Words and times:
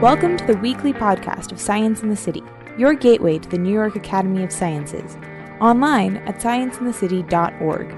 Welcome 0.00 0.36
to 0.36 0.46
the 0.46 0.56
weekly 0.58 0.92
podcast 0.92 1.50
of 1.50 1.60
Science 1.60 2.02
in 2.02 2.08
the 2.08 2.14
City, 2.14 2.44
your 2.78 2.94
gateway 2.94 3.40
to 3.40 3.48
the 3.48 3.58
New 3.58 3.72
York 3.72 3.96
Academy 3.96 4.44
of 4.44 4.52
Sciences, 4.52 5.16
online 5.60 6.18
at 6.18 6.38
scienceinthecity.org. 6.38 7.92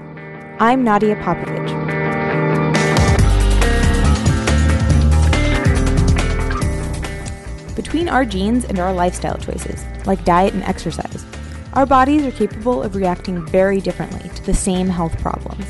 I'm 0.59 0.83
Nadia 0.83 1.15
Popovich. 1.17 1.69
Between 7.75 8.09
our 8.09 8.25
genes 8.25 8.65
and 8.65 8.79
our 8.79 8.93
lifestyle 8.93 9.37
choices, 9.37 9.85
like 10.07 10.25
diet 10.25 10.55
and 10.55 10.63
exercise, 10.63 11.23
our 11.73 11.85
bodies 11.85 12.25
are 12.25 12.31
capable 12.31 12.81
of 12.81 12.95
reacting 12.95 13.45
very 13.45 13.79
differently 13.79 14.27
to 14.29 14.43
the 14.47 14.55
same 14.55 14.87
health 14.87 15.21
problems. 15.21 15.67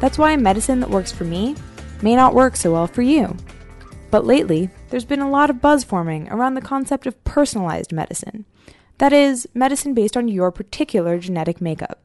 That's 0.00 0.16
why 0.16 0.32
a 0.32 0.38
medicine 0.38 0.80
that 0.80 0.88
works 0.88 1.12
for 1.12 1.24
me 1.24 1.54
may 2.00 2.16
not 2.16 2.34
work 2.34 2.56
so 2.56 2.72
well 2.72 2.86
for 2.86 3.02
you. 3.02 3.36
But 4.10 4.24
lately, 4.24 4.70
there's 4.90 5.04
been 5.04 5.20
a 5.20 5.30
lot 5.30 5.50
of 5.50 5.60
buzz 5.60 5.84
forming 5.84 6.28
around 6.28 6.54
the 6.54 6.60
concept 6.60 7.06
of 7.06 7.22
personalized 7.24 7.92
medicine. 7.92 8.44
That 8.98 9.12
is, 9.12 9.48
medicine 9.54 9.94
based 9.94 10.16
on 10.16 10.28
your 10.28 10.50
particular 10.50 11.18
genetic 11.18 11.60
makeup. 11.60 12.02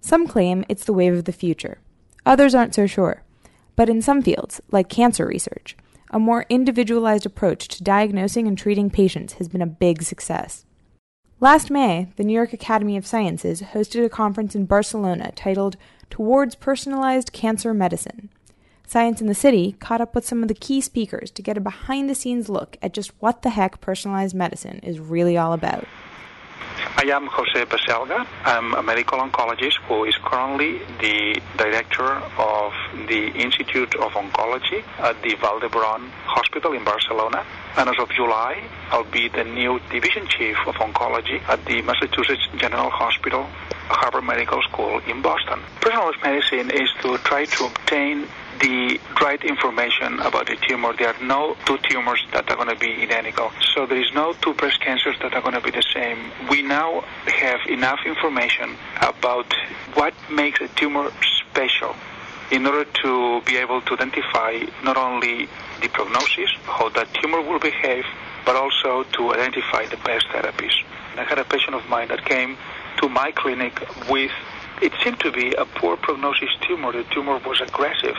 Some 0.00 0.26
claim 0.26 0.64
it's 0.68 0.84
the 0.84 0.92
wave 0.92 1.14
of 1.14 1.24
the 1.24 1.32
future. 1.32 1.78
Others 2.26 2.54
aren't 2.54 2.74
so 2.74 2.86
sure. 2.86 3.22
But 3.76 3.88
in 3.88 4.02
some 4.02 4.20
fields, 4.20 4.60
like 4.70 4.88
cancer 4.88 5.26
research, 5.26 5.76
a 6.10 6.18
more 6.18 6.44
individualized 6.48 7.24
approach 7.24 7.68
to 7.68 7.84
diagnosing 7.84 8.46
and 8.46 8.58
treating 8.58 8.90
patients 8.90 9.34
has 9.34 9.48
been 9.48 9.62
a 9.62 9.66
big 9.66 10.02
success. 10.02 10.66
Last 11.38 11.70
May, 11.70 12.08
the 12.16 12.24
New 12.24 12.34
York 12.34 12.52
Academy 12.52 12.98
of 12.98 13.06
Sciences 13.06 13.62
hosted 13.62 14.04
a 14.04 14.10
conference 14.10 14.54
in 14.54 14.66
Barcelona 14.66 15.32
titled 15.34 15.76
Towards 16.10 16.54
Personalized 16.56 17.32
Cancer 17.32 17.72
Medicine. 17.72 18.28
Science 18.90 19.20
in 19.20 19.28
the 19.28 19.36
City 19.36 19.76
caught 19.78 20.00
up 20.00 20.16
with 20.16 20.26
some 20.26 20.42
of 20.42 20.48
the 20.48 20.54
key 20.66 20.80
speakers 20.80 21.30
to 21.30 21.42
get 21.42 21.56
a 21.56 21.60
behind 21.60 22.10
the 22.10 22.14
scenes 22.16 22.48
look 22.48 22.76
at 22.82 22.92
just 22.92 23.12
what 23.20 23.42
the 23.42 23.50
heck 23.50 23.80
personalized 23.80 24.34
medicine 24.34 24.80
is 24.82 24.98
really 24.98 25.38
all 25.38 25.52
about. 25.52 25.86
I 26.96 27.04
am 27.04 27.28
Jose 27.28 27.64
Baselga. 27.66 28.26
I'm 28.44 28.74
a 28.74 28.82
medical 28.82 29.18
oncologist 29.20 29.76
who 29.86 30.02
is 30.06 30.16
currently 30.24 30.80
the 30.98 31.40
director 31.56 32.20
of 32.36 32.72
the 33.06 33.28
Institute 33.28 33.94
of 33.94 34.10
Oncology 34.10 34.82
at 34.98 35.22
the 35.22 35.36
Vall 35.36 35.60
d'Hebron 35.60 36.10
Hospital 36.24 36.72
in 36.72 36.82
Barcelona. 36.82 37.46
And 37.76 37.88
as 37.88 37.96
of 38.00 38.10
July, 38.10 38.60
I'll 38.90 39.04
be 39.04 39.28
the 39.28 39.44
new 39.44 39.78
division 39.92 40.26
chief 40.26 40.56
of 40.66 40.74
oncology 40.74 41.40
at 41.48 41.64
the 41.64 41.80
Massachusetts 41.82 42.48
General 42.56 42.90
Hospital, 42.90 43.46
Harvard 43.90 44.24
Medical 44.24 44.62
School 44.62 45.00
in 45.06 45.20
Boston. 45.20 45.60
Personalized 45.80 46.22
medicine 46.22 46.70
is 46.70 46.88
to 47.02 47.18
try 47.18 47.44
to 47.44 47.64
obtain 47.66 48.26
the 48.60 49.00
right 49.20 49.42
information 49.42 50.20
about 50.20 50.46
the 50.46 50.56
tumor. 50.68 50.94
There 50.96 51.08
are 51.08 51.22
no 51.22 51.56
two 51.66 51.78
tumors 51.88 52.24
that 52.32 52.48
are 52.50 52.56
going 52.56 52.68
to 52.68 52.76
be 52.76 53.02
identical. 53.02 53.50
So 53.74 53.86
there 53.86 54.00
is 54.00 54.12
no 54.14 54.34
two 54.34 54.54
breast 54.54 54.80
cancers 54.80 55.16
that 55.22 55.34
are 55.34 55.40
going 55.40 55.54
to 55.54 55.60
be 55.60 55.70
the 55.70 55.84
same. 55.94 56.30
We 56.48 56.62
now 56.62 57.00
have 57.26 57.60
enough 57.68 58.00
information 58.06 58.76
about 59.00 59.52
what 59.94 60.14
makes 60.30 60.60
a 60.60 60.68
tumor 60.68 61.10
special 61.40 61.96
in 62.50 62.66
order 62.66 62.84
to 63.02 63.40
be 63.42 63.56
able 63.56 63.80
to 63.82 63.94
identify 63.94 64.60
not 64.84 64.96
only 64.96 65.48
the 65.80 65.88
prognosis, 65.88 66.50
how 66.64 66.88
that 66.90 67.12
tumor 67.14 67.40
will 67.40 67.58
behave, 67.58 68.04
but 68.44 68.56
also 68.56 69.04
to 69.04 69.32
identify 69.32 69.86
the 69.86 69.96
best 69.98 70.26
therapies. 70.28 70.74
I 71.16 71.24
had 71.24 71.38
a 71.38 71.44
patient 71.44 71.74
of 71.74 71.88
mine 71.88 72.08
that 72.08 72.24
came 72.24 72.56
to 73.00 73.08
my 73.08 73.32
clinic 73.32 73.80
with 74.08 74.30
it 74.82 74.92
seemed 75.04 75.20
to 75.20 75.30
be 75.30 75.52
a 75.52 75.66
poor 75.66 75.96
prognosis 75.96 76.48
tumor. 76.62 76.92
The 76.92 77.04
tumor 77.12 77.38
was 77.44 77.60
aggressive 77.60 78.16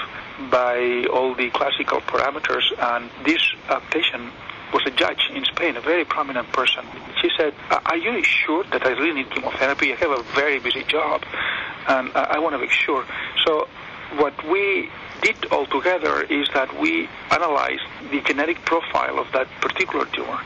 by 0.51 1.05
all 1.11 1.33
the 1.33 1.49
classical 1.49 2.01
parameters, 2.01 2.63
and 2.77 3.09
this 3.25 3.41
uh, 3.67 3.79
patient 3.91 4.31
was 4.71 4.83
a 4.85 4.91
judge 4.91 5.29
in 5.33 5.43
Spain, 5.45 5.75
a 5.75 5.81
very 5.81 6.05
prominent 6.05 6.51
person. 6.53 6.85
She 7.21 7.29
said, 7.35 7.53
Are 7.71 7.97
you 7.97 8.23
sure 8.23 8.63
that 8.65 8.85
I 8.85 8.91
really 8.91 9.23
need 9.23 9.31
chemotherapy? 9.31 9.91
I 9.91 9.95
have 9.95 10.11
a 10.11 10.23
very 10.35 10.59
busy 10.59 10.83
job, 10.83 11.23
and 11.87 12.11
I 12.13 12.37
want 12.39 12.53
to 12.53 12.59
make 12.59 12.71
sure. 12.71 13.05
So, 13.45 13.67
what 14.17 14.35
we 14.47 14.89
did 15.21 15.51
altogether 15.51 16.21
is 16.21 16.47
that 16.53 16.79
we 16.79 17.09
analyzed 17.31 17.83
the 18.11 18.21
genetic 18.21 18.57
profile 18.65 19.17
of 19.19 19.31
that 19.31 19.47
particular 19.61 20.05
tumor 20.05 20.39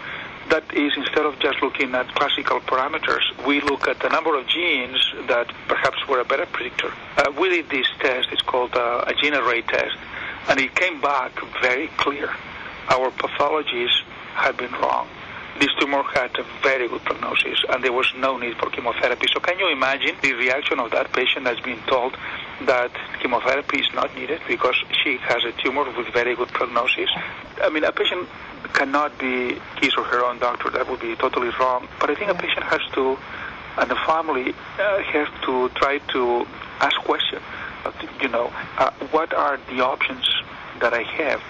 that 0.50 0.63
is 0.73 0.94
instead 0.95 1.25
of 1.25 1.39
just 1.39 1.61
looking 1.61 1.94
at 1.95 2.07
classical 2.16 2.59
parameters, 2.61 3.23
we 3.45 3.61
look 3.61 3.88
at 3.88 4.00
the 4.00 4.09
number 4.09 4.38
of 4.38 4.47
genes 4.47 4.97
that 5.28 5.51
perhaps 5.67 6.07
were 6.07 6.19
a 6.19 6.25
better 6.25 6.45
predictor. 6.45 6.91
Uh, 7.17 7.31
we 7.39 7.50
did 7.50 7.69
this 7.69 7.88
test, 8.00 8.29
it's 8.31 8.41
called 8.41 8.73
uh, 8.75 9.05
a 9.07 9.13
gene 9.16 9.34
array 9.34 9.61
test, 9.61 9.95
and 10.50 10.59
it 10.59 10.75
came 10.75 11.01
back 11.01 11.31
very 11.61 11.88
clear. 11.97 12.29
Our 12.89 13.09
pathologies 13.11 13.91
had 14.34 14.57
been 14.57 14.72
wrong. 14.73 15.07
This 15.59 15.69
tumor 15.79 16.03
had 16.03 16.38
a 16.38 16.44
very 16.61 16.89
good 16.89 17.01
prognosis, 17.03 17.63
and 17.69 17.81
there 17.81 17.94
was 17.94 18.11
no 18.17 18.38
need 18.38 18.57
for 18.57 18.69
chemotherapy. 18.69 19.28
So, 19.34 19.39
can 19.39 19.57
you 19.57 19.69
imagine 19.72 20.16
the 20.22 20.34
reaction 20.34 20.79
of 20.79 20.91
that 20.91 21.13
patient 21.13 21.47
as 21.47 21.57
being 21.61 21.79
told 21.88 22.17
that 22.66 22.91
chemotherapy 23.22 23.79
is 23.79 23.88
not 23.94 24.13
needed 24.16 24.41
because 24.50 24.75
she 25.01 25.16
has 25.17 25.45
a 25.45 25.53
tumor 25.63 25.85
with 25.97 26.07
very 26.13 26.35
good 26.35 26.50
prognosis? 26.50 27.09
I 27.63 27.69
mean, 27.69 27.85
a 27.85 27.94
patient 27.94 28.28
cannot 28.75 29.17
be 29.17 29.57
his 29.81 29.93
or 29.97 30.03
her 30.03 30.23
own 30.23 30.37
doctor. 30.39 30.69
That 30.69 30.89
would 30.89 30.99
be 30.99 31.15
totally 31.15 31.49
wrong. 31.59 31.87
But 31.99 32.09
I 32.09 32.15
think 32.15 32.29
a 32.29 32.35
patient 32.35 32.63
has 32.63 32.81
to, 32.93 33.17
and 33.79 33.89
the 33.89 33.99
family 34.05 34.53
uh, 34.77 34.99
has 35.15 35.27
to 35.45 35.69
try 35.69 35.99
to 36.13 36.45
ask 36.81 36.95
questions. 36.97 37.41
You 38.21 38.29
know, 38.29 38.51
uh, 38.77 38.91
what 39.11 39.33
are 39.33 39.57
the 39.69 39.81
options 39.81 40.25
that 40.81 40.93
I 40.93 41.03
have? 41.03 41.41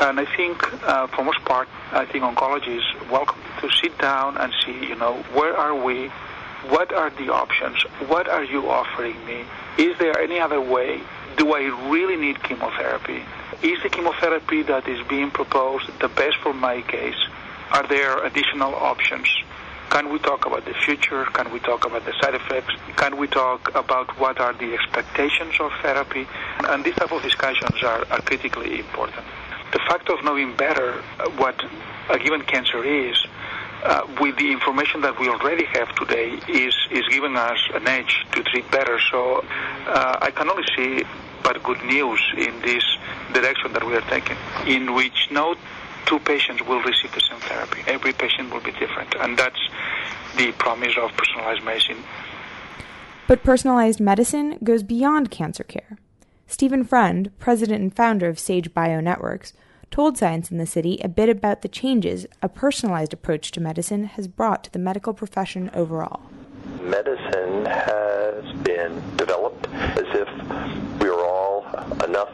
And 0.00 0.20
I 0.20 0.26
think, 0.36 0.56
uh, 0.84 1.06
for 1.08 1.24
most 1.24 1.44
part, 1.44 1.68
I 1.92 2.06
think 2.06 2.24
oncology 2.24 2.78
is 2.78 3.10
welcome 3.10 3.40
to 3.60 3.70
sit 3.82 3.96
down 3.98 4.36
and 4.38 4.52
see, 4.64 4.86
you 4.86 4.96
know, 4.96 5.14
where 5.34 5.56
are 5.56 5.74
we? 5.74 6.10
What 6.68 6.92
are 6.92 7.10
the 7.10 7.32
options? 7.32 7.82
What 8.06 8.28
are 8.28 8.44
you 8.44 8.70
offering 8.70 9.16
me? 9.26 9.44
Is 9.78 9.98
there 9.98 10.18
any 10.18 10.38
other 10.38 10.60
way? 10.60 11.00
Do 11.36 11.54
I 11.54 11.62
really 11.90 12.16
need 12.16 12.42
chemotherapy? 12.42 13.22
Is 13.62 13.82
the 13.82 13.88
chemotherapy 13.88 14.62
that 14.62 14.88
is 14.88 15.06
being 15.08 15.30
proposed 15.30 15.86
the 16.00 16.08
best 16.08 16.36
for 16.42 16.52
my 16.52 16.82
case? 16.82 17.18
Are 17.72 17.86
there 17.86 18.24
additional 18.24 18.74
options? 18.74 19.28
Can 19.90 20.12
we 20.12 20.18
talk 20.18 20.46
about 20.46 20.64
the 20.64 20.74
future? 20.74 21.24
Can 21.26 21.52
we 21.52 21.58
talk 21.60 21.84
about 21.84 22.04
the 22.04 22.12
side 22.20 22.34
effects? 22.34 22.74
Can 22.96 23.16
we 23.16 23.26
talk 23.26 23.74
about 23.74 24.18
what 24.18 24.40
are 24.40 24.52
the 24.52 24.72
expectations 24.74 25.54
of 25.60 25.72
therapy? 25.82 26.26
And 26.68 26.84
these 26.84 26.94
type 26.94 27.12
of 27.12 27.22
discussions 27.22 27.82
are, 27.82 28.04
are 28.10 28.20
critically 28.22 28.78
important 28.78 29.24
the 29.72 29.78
fact 29.88 30.08
of 30.10 30.22
knowing 30.24 30.56
better 30.56 31.02
what 31.36 31.62
a 32.08 32.18
given 32.18 32.42
cancer 32.42 32.82
is 32.84 33.16
uh, 33.82 34.06
with 34.20 34.36
the 34.36 34.52
information 34.52 35.00
that 35.02 35.18
we 35.18 35.28
already 35.28 35.64
have 35.64 35.94
today 35.96 36.38
is, 36.48 36.74
is 36.90 37.04
giving 37.10 37.36
us 37.36 37.58
an 37.74 37.86
edge 37.86 38.26
to 38.32 38.42
treat 38.42 38.70
better. 38.70 38.98
So 39.10 39.44
uh, 39.86 40.18
I 40.20 40.30
can 40.30 40.48
only 40.48 40.64
see 40.76 41.04
but 41.42 41.62
good 41.62 41.82
news 41.84 42.20
in 42.36 42.60
this 42.60 42.84
direction 43.32 43.72
that 43.72 43.84
we 43.86 43.94
are 43.94 44.02
taking, 44.02 44.36
in 44.66 44.94
which 44.94 45.28
no 45.30 45.54
two 46.06 46.18
patients 46.20 46.62
will 46.62 46.82
receive 46.82 47.12
the 47.12 47.20
same 47.20 47.40
therapy. 47.40 47.82
Every 47.86 48.12
patient 48.12 48.52
will 48.52 48.60
be 48.60 48.72
different, 48.72 49.14
and 49.20 49.38
that's 49.38 49.60
the 50.36 50.52
promise 50.52 50.94
of 51.00 51.10
personalized 51.16 51.64
medicine. 51.64 52.04
But 53.26 53.42
personalized 53.42 54.00
medicine 54.00 54.58
goes 54.62 54.82
beyond 54.82 55.30
cancer 55.30 55.64
care. 55.64 55.98
Stephen 56.46 56.84
Friend, 56.84 57.30
president 57.38 57.80
and 57.80 57.94
founder 57.94 58.28
of 58.28 58.38
Sage 58.38 58.74
Bionetworks, 58.74 59.52
told 59.90 60.16
Science 60.16 60.50
in 60.50 60.58
the 60.58 60.66
City 60.66 61.00
a 61.02 61.08
bit 61.08 61.28
about 61.28 61.62
the 61.62 61.68
changes 61.68 62.26
a 62.42 62.48
personalized 62.48 63.12
approach 63.12 63.50
to 63.52 63.60
medicine 63.60 64.04
has 64.04 64.28
brought 64.28 64.64
to 64.64 64.72
the 64.72 64.78
medical 64.78 65.12
profession 65.12 65.70
overall. 65.74 66.22
Medicine 66.82 67.66
has 67.66 68.44
been 68.62 69.02
developed 69.16 69.66
as 69.68 70.06
if 70.14 70.28
we 71.00 71.08
are 71.08 71.24
all 71.24 71.66
enough 72.04 72.30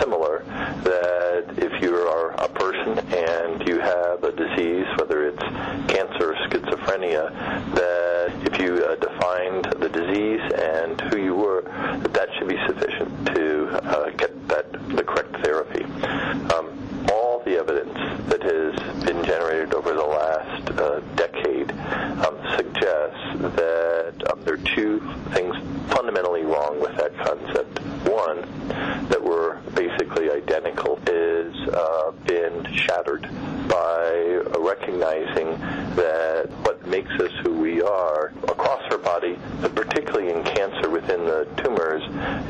similar 0.00 0.44
that 0.82 1.44
if 1.58 1.82
you 1.82 1.94
are 1.94 2.30
a 2.32 2.48
person 2.48 2.98
and 3.14 3.68
you 3.68 3.78
have 3.78 4.24
a 4.24 4.32
disease, 4.32 4.86
whether 4.98 5.28
it's 5.28 5.42
cancer 5.92 6.32
or 6.32 6.34
schizophrenia, 6.48 7.30
that 7.74 8.32
if 8.52 8.60
you 8.60 8.84
uh, 8.84 8.94
defined 8.96 9.64
the 9.78 9.88
disease 9.88 10.40
and 10.54 11.00
who 11.12 11.18
you 11.22 11.34
were, 11.34 11.62
that 12.02 12.12
that 12.12 12.28
should 12.38 12.48
be 12.48 12.58
sufficient 12.66 13.26
to 13.34 13.68
uh, 13.84 14.10
get 14.10 14.48
that 14.48 14.72
the 14.88 15.02
correct 15.04 15.36
therapy. 15.44 15.84
Um, 16.54 16.74
all 17.12 17.42
the 17.44 17.56
evidence 17.56 17.94
that 18.28 18.42
has 18.42 19.04
been 19.04 19.24
generated 19.24 19.74
over 19.74 19.92
the 19.92 20.02
last 20.04 20.70
uh, 20.70 21.00
decade 21.14 21.70
um, 22.24 22.36
suggests 22.56 23.56
that 23.56 24.14
um, 24.30 24.40
there 24.44 24.54
are 24.54 24.74
two 24.74 25.00
things 25.32 25.54
fundamentally 25.92 26.42
wrong 26.42 26.80
with 26.80 26.96
that 26.96 27.16
concept. 27.18 27.80
One, 28.08 28.40
that 29.08 29.22
we're 29.22 29.56
basically 29.74 30.30
identical, 30.30 30.98
is 31.06 31.54
been 32.48 32.74
shattered 32.74 33.22
by 33.68 34.40
recognizing 34.58 35.50
that 35.96 36.48
what 36.62 36.86
makes 36.86 37.10
us 37.20 37.30
who 37.42 37.52
we 37.52 37.82
are 37.82 38.32
across 38.44 38.82
our 38.90 38.98
body, 38.98 39.38
but 39.60 39.74
particularly 39.74 40.30
in 40.32 40.42
cancer 40.44 40.88
within 40.88 41.24
the 41.24 41.46
tumors, 41.62 42.02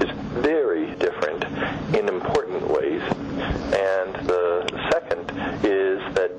is 0.03 0.11
very 0.43 0.95
different 0.97 1.43
in 1.97 2.09
important 2.09 2.63
ways. 2.69 3.03
And 3.75 4.15
the 4.27 4.67
second 4.93 5.31
is 5.65 6.15
that 6.15 6.39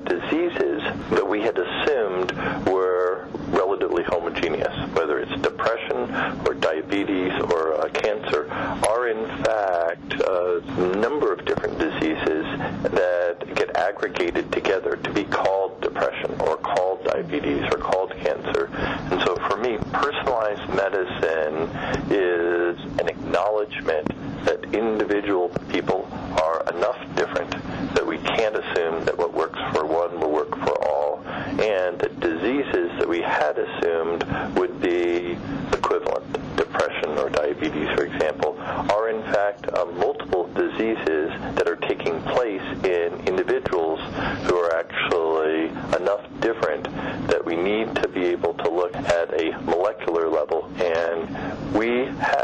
disease 17.60 17.72
are 17.72 17.78
called 17.78 18.10
cancer. 18.16 18.70
And 18.74 19.20
so 19.22 19.36
for 19.48 19.56
me, 19.56 19.78
personalized 19.92 20.68
medicine 20.74 21.68
is 22.10 22.78
an 23.00 23.08
acknowledgement 23.08 24.08
that 24.44 24.62
individual 24.74 25.48
people 25.68 26.08
are 26.42 26.62
enough 26.74 26.98
different 27.16 27.50
that 27.94 28.06
we 28.06 28.18
can't 28.18 28.56
assume 28.56 29.04
that 29.04 29.16
what 29.16 29.34
works 29.34 29.58
for 29.72 29.84
one 29.84 30.18
will 30.20 30.30
work 30.30 30.50
for 30.50 30.84
all, 30.86 31.22
and 31.26 31.98
that 31.98 32.18
diseases 32.20 32.90
that 32.98 33.08
we 33.08 33.20
had 33.20 33.58
assumed 33.58 34.24
would 34.56 34.80
be 34.80 35.36
equivalent, 35.72 36.56
depression 36.56 37.18
or 37.18 37.28
diabetes, 37.30 37.88
for 37.96 38.04
example, 38.04 38.56
are 38.58 39.10
in 39.10 39.22
fact 39.32 39.66
a 39.76 39.84
more 39.86 40.09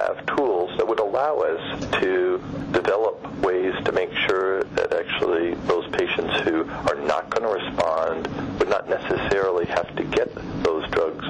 have 0.07 0.25
tools 0.37 0.71
that 0.77 0.87
would 0.87 1.01
allow 1.01 1.39
us 1.39 1.81
to 2.01 2.39
develop 2.73 3.25
ways 3.39 3.75
to 3.85 3.93
make 3.93 4.13
sure 4.29 4.63
that 4.63 4.93
actually 4.93 5.55
those 5.67 5.87
patients 5.93 6.41
who 6.41 6.65
are 6.89 7.01
not 7.07 7.29
going 7.31 7.43
to 7.43 7.65
respond 7.65 8.27
would 8.59 8.69
not 8.69 8.89
necessarily 8.89 9.67
have 9.67 9.95
to 9.97 10.05
get 10.05 10.33
those 10.63 10.89
drugs. 10.91 11.25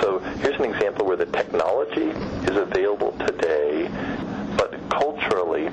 So 0.00 0.18
here's 0.40 0.56
an 0.56 0.66
example 0.66 1.06
where 1.06 1.16
the 1.16 1.26
technology 1.26 2.10
is 2.48 2.56
available 2.56 3.12
today, 3.26 3.88
but 4.56 4.78
culturally, 4.90 5.68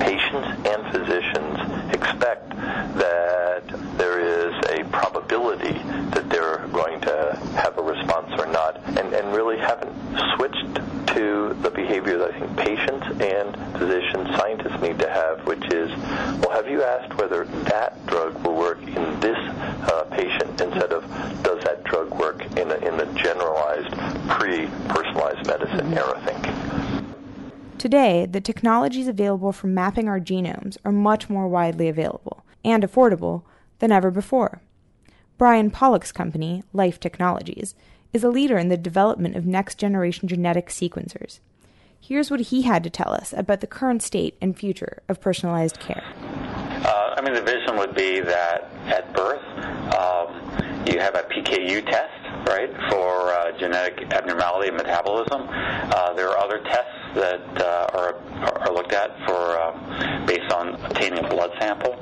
patients 0.00 0.48
and 0.66 0.92
physicians 0.92 1.94
expect 1.94 2.48
that 2.50 3.62
there 3.98 4.20
is 4.20 4.54
a 4.70 4.84
probability 4.90 5.72
that 6.14 6.28
they're 6.28 6.66
going 6.68 7.00
to 7.02 7.36
have 7.56 7.76
a 7.78 7.82
response 7.82 8.32
or 8.38 8.46
not, 8.46 8.76
and, 8.98 9.12
and 9.12 9.34
really 9.34 9.58
haven't 9.58 9.92
switched 10.36 10.80
to 11.14 11.54
the 11.62 11.70
behavior 11.70 12.18
that 12.18 12.34
I 12.34 12.40
think 12.40 12.56
patients 12.56 13.06
and 13.22 13.78
physicians, 13.78 14.34
scientists 14.36 14.80
need 14.80 14.90
to 15.02 15.10
have, 15.10 15.44
which 15.46 15.64
is, 15.72 15.90
well, 16.40 16.50
have 16.50 16.68
you 16.68 16.82
asked 16.82 17.14
whether 17.18 17.44
that 17.44 18.06
drug 18.06 18.34
will 18.46 18.54
work 18.54 18.80
in 18.82 19.20
this 19.20 19.36
uh, 19.36 20.04
patient 20.10 20.60
instead 20.60 20.92
of 20.92 21.02
does 21.42 21.62
that 21.64 21.82
drug 21.84 22.10
work 22.14 22.44
in, 22.56 22.70
a, 22.70 22.76
in 22.76 22.96
the 22.96 23.06
generalized 23.14 23.90
pre-personalized 24.30 25.46
medicine 25.46 25.92
era 25.92 26.22
thinking? 26.24 27.14
Today, 27.78 28.26
the 28.26 28.40
technologies 28.40 29.08
available 29.08 29.50
for 29.50 29.66
mapping 29.66 30.08
our 30.08 30.20
genomes 30.20 30.76
are 30.84 30.92
much 30.92 31.28
more 31.28 31.48
widely 31.48 31.88
available 31.88 32.44
and 32.64 32.84
affordable 32.84 33.42
than 33.80 33.90
ever 33.90 34.10
before. 34.10 34.62
Brian 35.36 35.70
Pollock's 35.70 36.12
company, 36.12 36.62
Life 36.72 37.00
Technologies, 37.00 37.74
is 38.12 38.22
a 38.22 38.30
leader 38.30 38.56
in 38.56 38.68
the 38.68 38.76
development 38.76 39.34
of 39.34 39.46
next 39.46 39.78
generation 39.78 40.28
genetic 40.28 40.68
sequencers. 40.68 41.40
Here's 42.04 42.32
what 42.32 42.40
he 42.40 42.62
had 42.62 42.82
to 42.82 42.90
tell 42.90 43.12
us 43.14 43.32
about 43.32 43.60
the 43.60 43.68
current 43.68 44.02
state 44.02 44.36
and 44.40 44.58
future 44.58 45.02
of 45.08 45.20
personalized 45.20 45.78
care. 45.78 46.02
Uh, 46.18 47.14
I 47.16 47.20
mean, 47.22 47.32
the 47.32 47.42
vision 47.42 47.76
would 47.76 47.94
be 47.94 48.18
that 48.18 48.72
at 48.86 49.14
birth, 49.14 49.40
um, 49.94 50.84
you 50.84 50.98
have 50.98 51.14
a 51.14 51.22
PKU 51.22 51.86
test, 51.86 52.48
right, 52.48 52.70
for 52.90 53.30
uh, 53.30 53.56
genetic 53.56 54.12
abnormality 54.12 54.70
and 54.70 54.78
metabolism. 54.78 55.46
Uh, 55.48 56.12
there 56.14 56.28
are 56.28 56.38
other 56.38 56.58
tests 56.64 57.14
that 57.14 57.62
uh, 57.62 57.86
are, 57.94 58.14
are 58.66 58.74
looked 58.74 58.92
at 58.92 59.16
for 59.24 59.56
uh, 59.56 60.26
based 60.26 60.52
on 60.52 60.74
obtaining 60.84 61.24
a 61.24 61.28
blood 61.28 61.52
sample. 61.60 61.92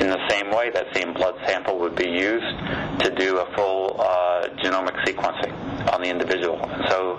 In 0.00 0.10
the 0.10 0.28
same 0.30 0.50
way, 0.50 0.70
that 0.70 0.92
same 0.94 1.14
blood 1.14 1.36
sample 1.46 1.78
would 1.78 1.94
be 1.94 2.08
used 2.08 2.58
to 3.04 3.14
do 3.16 3.38
a 3.38 3.54
full 3.54 4.00
uh, 4.00 4.48
genomic 4.64 4.96
sequencing 5.06 5.53
on 5.94 6.02
the 6.02 6.10
individual. 6.10 6.58
So, 6.90 7.18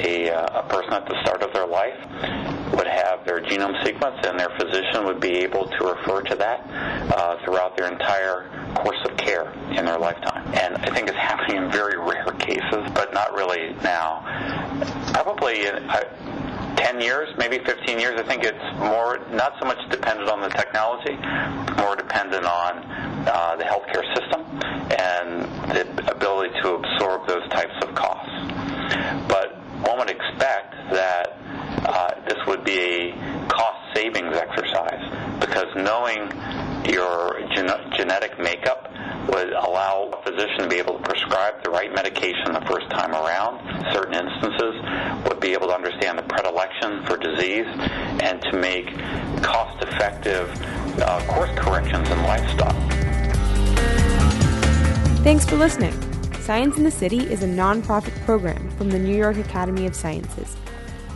a, 0.00 0.30
uh, 0.30 0.60
a 0.60 0.68
person 0.68 0.92
at 0.94 1.06
the 1.06 1.16
start 1.22 1.42
of 1.42 1.52
their 1.52 1.66
life 1.66 1.94
would 2.72 2.86
have 2.86 3.24
their 3.26 3.40
genome 3.40 3.76
sequence, 3.84 4.16
and 4.26 4.40
their 4.40 4.50
physician 4.58 5.04
would 5.04 5.20
be 5.20 5.44
able 5.44 5.68
to 5.68 5.84
refer 5.84 6.22
to 6.22 6.34
that 6.36 6.60
uh, 7.12 7.36
throughout 7.44 7.76
their 7.76 7.92
entire 7.92 8.48
course 8.76 8.98
of 9.04 9.16
care 9.18 9.52
in 9.76 9.84
their 9.84 9.98
lifetime. 9.98 10.46
And 10.54 10.76
I 10.78 10.90
think 10.90 11.08
it's 11.08 11.18
happening 11.30 11.64
in 11.64 11.70
very 11.70 11.98
rare 11.98 12.32
cases, 12.38 12.82
but 12.94 13.12
not 13.12 13.34
really 13.34 13.74
now. 13.82 14.24
Probably. 15.12 15.68
I, 15.68 16.04
10 16.76 17.00
years, 17.00 17.28
maybe 17.38 17.58
15 17.64 17.98
years, 17.98 18.20
I 18.20 18.22
think 18.22 18.44
it's 18.44 18.78
more, 18.78 19.20
not 19.32 19.54
so 19.60 19.66
much 19.66 19.78
dependent 19.90 20.28
on 20.28 20.40
the 20.40 20.48
technology, 20.48 21.16
more 21.80 21.96
dependent 21.96 22.44
on 22.44 22.78
uh, 23.26 23.56
the 23.56 23.64
healthcare 23.64 24.04
system 24.14 24.42
and 24.98 25.42
the 25.70 26.10
ability 26.10 26.50
to 26.62 26.74
absorb 26.74 27.26
those 27.26 27.48
types 27.50 27.74
of 27.82 27.94
costs. 27.94 28.30
But 29.28 29.56
one 29.88 29.98
would 29.98 30.10
expect 30.10 30.74
that 30.92 31.38
uh, 31.86 32.14
this 32.26 32.38
would 32.46 32.64
be 32.64 32.78
a 32.78 33.46
cost 33.48 33.94
savings 33.94 34.36
exercise 34.36 35.40
because 35.40 35.66
knowing 35.76 36.30
your 36.90 37.40
gen- 37.54 37.92
genetic 37.96 38.38
makeup 38.38 38.83
would 39.28 39.52
allow 39.52 40.10
a 40.12 40.22
physician 40.22 40.58
to 40.60 40.68
be 40.68 40.76
able 40.76 40.98
to 40.98 41.02
prescribe 41.04 41.62
the 41.62 41.70
right 41.70 41.94
medication 41.94 42.52
the 42.52 42.64
first 42.66 42.88
time 42.90 43.12
around. 43.12 43.58
Certain 43.92 44.14
instances 44.14 44.74
would 45.28 45.40
be 45.40 45.52
able 45.52 45.68
to 45.68 45.74
understand 45.74 46.18
the 46.18 46.22
predilection 46.22 47.04
for 47.06 47.16
disease 47.16 47.66
and 48.22 48.40
to 48.42 48.58
make 48.58 48.86
cost-effective 49.42 50.50
uh, 51.00 51.24
course 51.26 51.50
corrections 51.56 52.08
in 52.10 52.22
lifestyle. 52.22 52.90
Thanks 55.22 55.44
for 55.46 55.56
listening. 55.56 55.92
Science 56.40 56.76
in 56.76 56.84
the 56.84 56.90
City 56.90 57.20
is 57.20 57.42
a 57.42 57.48
nonprofit 57.48 58.14
program 58.26 58.70
from 58.72 58.90
the 58.90 58.98
New 58.98 59.16
York 59.16 59.38
Academy 59.38 59.86
of 59.86 59.96
Sciences. 59.96 60.56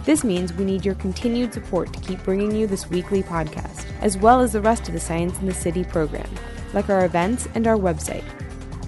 This 0.06 0.24
means 0.24 0.54
we 0.54 0.64
need 0.64 0.86
your 0.86 0.94
continued 0.94 1.52
support 1.52 1.92
to 1.92 2.00
keep 2.00 2.22
bringing 2.24 2.56
you 2.56 2.66
this 2.66 2.88
weekly 2.88 3.22
podcast, 3.22 3.84
as 4.00 4.16
well 4.16 4.40
as 4.40 4.52
the 4.52 4.62
rest 4.62 4.88
of 4.88 4.94
the 4.94 5.00
Science 5.00 5.38
in 5.40 5.44
the 5.44 5.52
City 5.52 5.84
program, 5.84 6.30
like 6.74 6.88
our 6.88 7.04
events 7.04 7.48
and 7.54 7.66
our 7.66 7.76
website. 7.76 8.24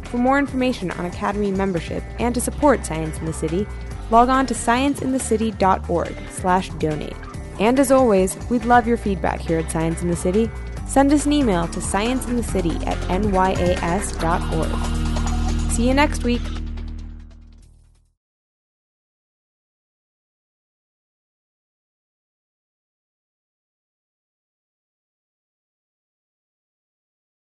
For 0.07 0.19
more 0.19 0.39
information 0.39 0.91
on 0.93 1.05
Academy 1.07 1.53
membership 1.53 2.03
and 2.19 2.35
to 2.35 2.41
support 2.41 2.85
Science 2.85 3.19
in 3.19 3.27
the 3.27 3.33
City, 3.33 3.67
log 4.11 4.29
on 4.29 4.47
to 4.47 4.55
scienceinthecity.org 4.55 6.17
slash 6.31 6.71
donate. 6.71 7.17
And 7.61 7.79
as 7.79 7.93
always, 7.93 8.37
we'd 8.49 8.65
love 8.65 8.87
your 8.87 8.97
feedback 8.97 9.41
here 9.41 9.59
at 9.59 9.71
Science 9.71 10.03
in 10.03 10.09
the 10.09 10.17
City. 10.17 10.51
Send 10.89 11.13
us 11.13 11.27
an 11.27 11.33
email 11.33 11.69
to 11.69 11.79
scienceinthecity 11.79 12.87
at 12.87 12.99
nys.org. 13.09 14.71
See 15.71 15.87
you 15.87 15.95
next 15.95 16.25
week. 16.25 16.43